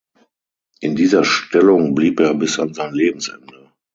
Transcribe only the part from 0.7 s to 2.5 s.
In dieser Stellung blieb er